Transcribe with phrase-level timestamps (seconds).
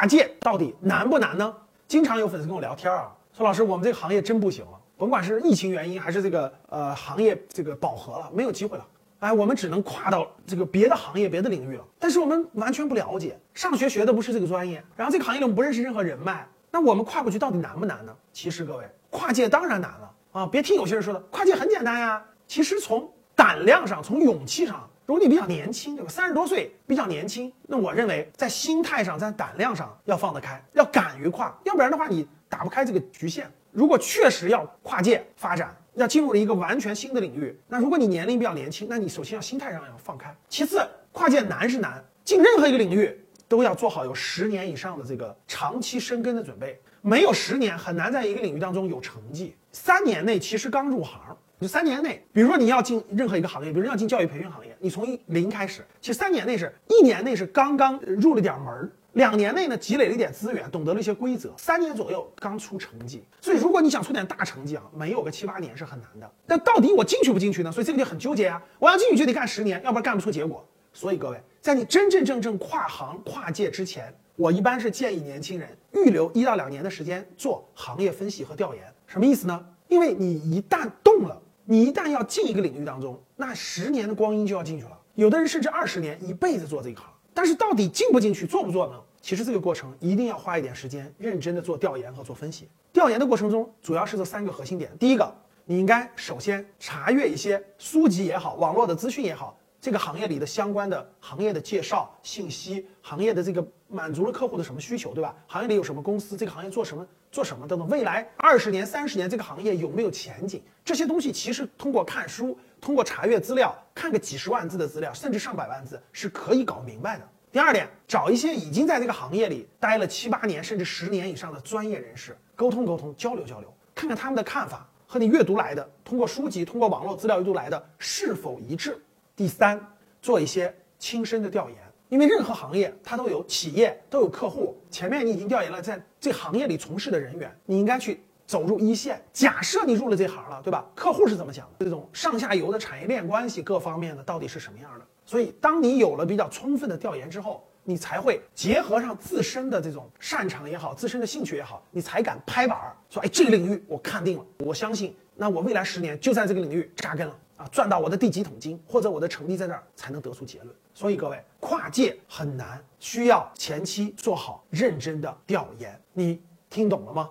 [0.00, 1.54] 跨界到底难不难呢？
[1.86, 8.86] 经常有粉丝跟我聊天啊，说老师，我们这个行业真不行了，甭管是疫情原因还是这个呃行业这个饱和了，没有机会了。
[9.18, 11.84] 哎，我们只能跨到这个别的行业、别的领域了。
[11.98, 18.16] 但是我们完全不了解，上学学的不是这个专业，然后这个行业里我们不认识任何人脉，那我们跨过去到底难不难呢？
[18.32, 20.46] 其实各位，跨界当然难了啊！
[20.46, 22.24] 别听有些人说的，跨界很简单呀。
[22.46, 26.08] 其实从胆量上，从勇气上，如果你比较年轻，对吧？
[26.08, 33.50] 三十多岁比较年轻，那我认为在心态上、在胆量上要放得开，要敢于跨，要不然的话你打不开这个局限。
[33.72, 40.32] 如果确实要跨界发展，要进入了一个完全新的领域，那如果你年龄比较年轻，那你首先要心态上要放开。
[40.48, 46.80] 其次，跨界难是难，进任何一个领域都要做好有十年以上的这个长期深耕的准备。
[47.00, 49.56] 没有十年，很难在一个领域当中有成绩。
[49.72, 58.90] 三年内其实刚入行，就三年内，比如说你要进任何一个行业，比如要进教育培训行业，你从零开始，其实三年内是一年内是刚刚入了点门儿。
[59.14, 61.52] 两年内呢，积累了一点资源，懂得了一些规则。
[61.58, 66.32] 三年左右刚出成绩，所以如果你想出点大成绩啊，没有个七八年是很难的。
[66.46, 67.72] 但到底我进去不进去呢？
[67.72, 68.62] 所以这个就很纠结啊。
[68.78, 70.64] 我要进去就得干十年，要不然干不出结果。
[70.92, 78.84] 所以各位，在你真真正正跨行跨界之前，我一般是建议年轻人预留一到两年的时间做行业分析和调研。
[79.08, 79.66] 什么意思呢？
[79.88, 84.98] 因为你一旦动了，你一旦要进一个领域当中，那十年的光阴就要进去了。
[85.14, 87.04] 有的人甚至二十年、一辈子做这一行。
[87.32, 88.94] 但是到底进不进去，做不做呢？
[89.20, 92.68] 其实这个过程一定要花一点时间，认真的做调研和做分析。
[92.92, 94.90] 调研的过程中，主要是这三个核心点。
[94.98, 95.32] 第一个，
[95.64, 105.34] 你应该首先查阅一些书籍也好，网络的资讯也好，这个行业里的相关的行业的介绍信息，行业的这个满足了客户的什么需求，对吧？
[105.46, 110.62] 行业里有什么公司，这个行业做什么做什么等等，未来二十年、三十年这个行业有没有前景？
[110.84, 112.58] 这些东西其实通过看书。
[112.80, 117.28] 通过查阅资料，看个几十万字的资料，甚至上百万字，是可以搞明白的。
[117.52, 128.98] 第二点，找一些已经在这个行业里待了七八年，甚至十年以上的专业人士沟通沟通，交流交流，看看他们的看法和你阅读来的，通过书籍、通过网络资料阅读来的是否一致。
[129.40, 129.80] 第三，
[130.20, 131.78] 做一些亲身的调研，
[132.10, 134.76] 因为任何行业它都有企业，都有客户。
[134.90, 138.20] 前面你已经调研了在这行业里从事的人员，你应该去。
[138.46, 140.84] 走入一线，假设你入了这行了，对吧？
[140.94, 141.84] 客户是怎么想的？
[141.84, 145.06] 这种上下游的产业链关系各方面的到底是什么样的？
[145.24, 166.00] 所以，当你有了比较充分的调研之后，你才会结合上自身的这种擅长也好，自身的兴趣也好，你才敢拍板儿说：“哎，这个领域我看定了，我相信，那我未来十年就在这个领域扎根了啊，赚到我的第几桶金，或者我的成绩在那儿，才能得出结论。”所以，各位，跨界很难，需要前期做好认真的调研。
[166.14, 167.28] 你听懂了吗？